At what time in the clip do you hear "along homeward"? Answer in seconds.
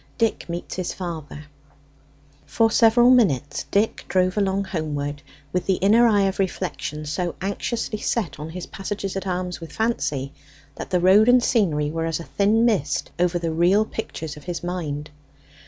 4.35-5.21